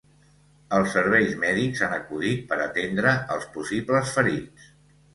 Els 0.77 0.89
serveis 0.95 1.35
mèdics 1.43 1.85
han 1.89 1.95
acudit 1.99 2.43
per 2.49 2.59
atendre 2.67 3.15
els 3.37 3.49
possibles 3.59 4.19
ferits. 4.19 4.71